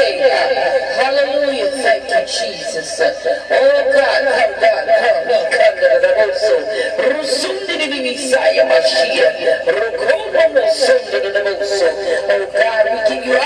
Hallelujah. 0.00 1.70
Thank 1.82 2.08
you, 2.08 2.22
Jesus. 2.26 3.00
Oh 3.00 3.90
God, 3.92 4.22
God, 4.60 4.84
to 4.88 5.86
the 5.90 5.98
Raboso. 6.06 6.56
Rusundini 7.04 8.00
Messiah 8.02 8.64
Mashiach. 8.64 9.66
Rokomo 9.68 10.64
Sundini 10.72 11.30
Raboso. 11.36 11.88
Oh 12.32 12.44
God, 12.52 12.84
we 12.90 12.98
give 13.14 13.26
you 13.26 13.40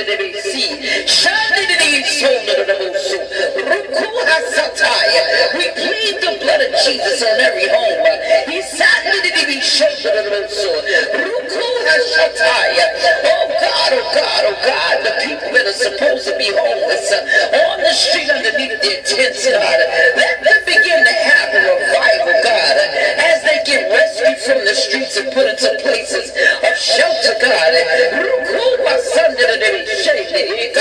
We 0.07 0.15
plead 5.75 6.15
the 6.23 6.37
blood 6.39 6.61
of 6.61 6.71
Jesus 6.85 7.23
on 7.23 7.37
Yeah. 30.37 30.76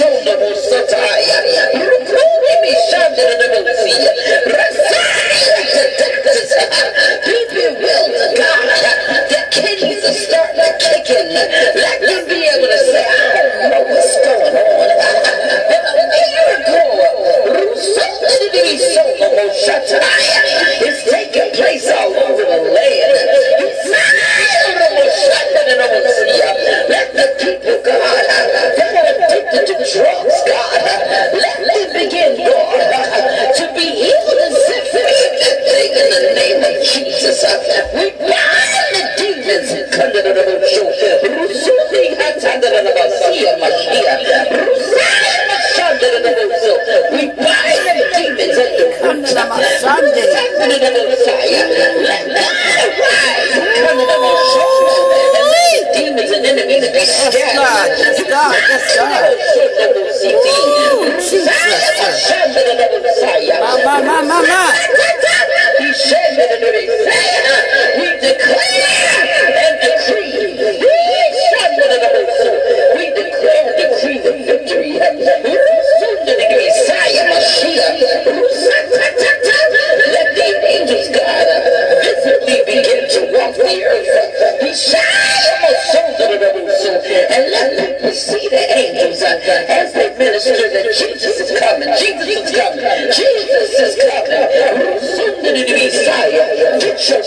Show 0.00 0.24
the 0.24 0.69
não, 64.22 64.42
não, 64.42 64.48
não. 64.48 64.69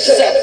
set 0.03 0.42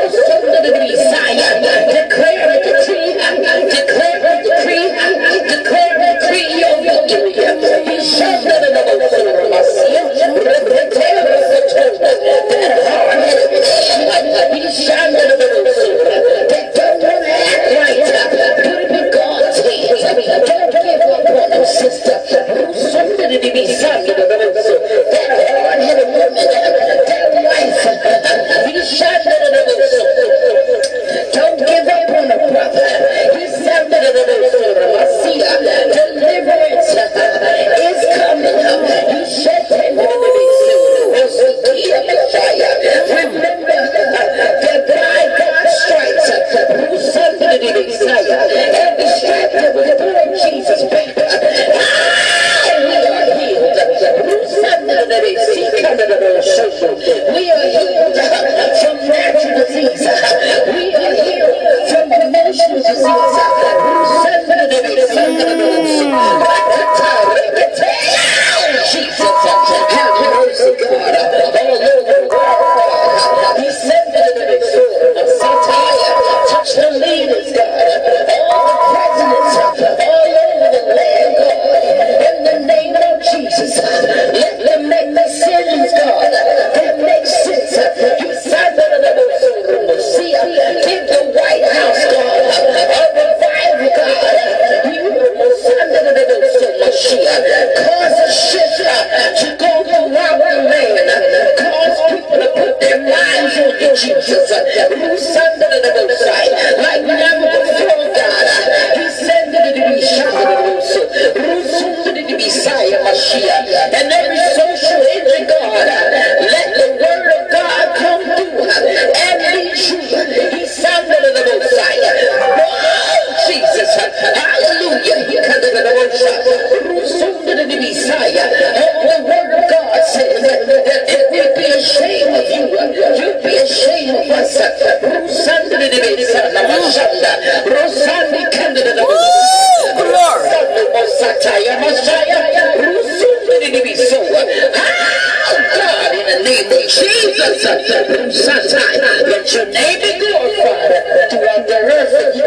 Jesus, 147.01 147.65
let 147.65 149.49
your 149.53 149.65
name 149.65 149.99
be 150.01 150.11
glorified 150.21 151.01
throughout 151.33 151.65
the 151.65 151.79
earth. 151.81 152.13
In 152.35 152.45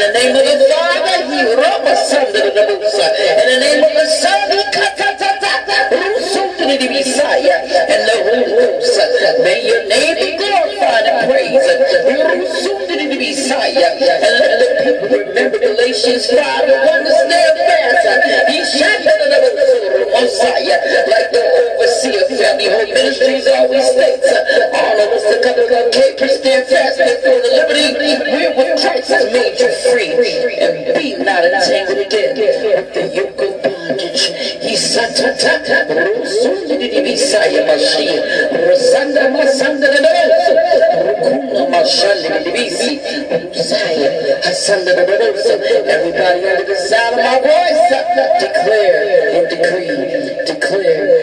the 0.00 0.12
name 0.14 0.34
of 0.34 0.44
the 0.44 0.56
Father, 0.72 1.28
he 1.28 1.44
In 3.40 3.46
the 3.52 3.60
name 3.60 3.84
of 3.84 3.92
the 3.92 4.06
Son, 4.08 4.50
he 4.50 4.64
and 7.92 8.02
the 8.08 8.16
Holy 8.24 8.48
Ghost. 8.48 8.96
May 9.44 9.66
your 9.68 9.84
name 9.88 10.16
be 10.16 10.36
glorified 10.36 11.04
and 11.04 11.30
praised. 11.30 11.64
and 14.00 14.34
let 14.40 14.58
the 14.58 14.68
people 14.82 15.08
remember 15.18 15.58
Galatians 15.58 16.26
5 16.26 16.38
and 16.40 16.88
understand 16.88 17.58
fast. 17.58 18.06
He 18.48 18.58
shot 18.64 18.98
the 19.04 19.14
Messiah, 20.14 20.80
like 21.10 21.30
the 21.32 21.44
overseer 22.04 22.36
family 22.36 22.68
home 22.68 22.88
ministries 22.92 23.46
always 23.46 23.86
states. 23.88 24.28
All 24.28 24.98
of 25.00 25.08
us 25.08 25.24
that 25.24 25.40
come 25.42 25.56
to 25.56 25.66
God, 25.68 25.92
keep 25.92 26.28
stand 26.28 26.66
fast 26.68 26.98
before 26.98 27.40
the 27.40 27.50
liberty 27.56 27.96
wherewith 28.28 28.80
Christ 28.80 29.08
has 29.08 29.26
made 29.32 29.56
you 29.60 29.70
free. 29.88 30.12
And 30.60 30.94
be 30.94 31.16
not 31.24 31.44
entangled 31.44 32.06
again 32.06 32.36
with 32.36 32.94
the 32.94 33.04
yoke 33.08 33.40
of 33.40 33.62
bondage. 33.62 34.24
He 34.60 34.76
satata, 34.76 35.88
Rosundi 35.88 36.76
di 36.78 37.00
Messiah 37.00 37.64
Machine, 37.64 38.20
Rosanda 38.52 39.30
Masanda 39.32 39.88
de 39.88 40.00
Dosa, 40.04 40.52
Rukuna 41.04 41.62
Mashandi 41.72 42.44
di 42.44 42.50
Bisi, 42.52 42.92
Messiah, 43.48 44.40
Hasanda 44.44 44.92
de 44.94 45.14
Everybody 45.84 46.48
under 46.48 46.64
the 46.64 46.76
sound 46.76 47.18
of 47.18 47.24
my 47.24 47.40
voice, 47.40 47.82
declare 48.40 49.36
and 49.36 49.48
decree, 49.48 50.44
declare 50.46 51.13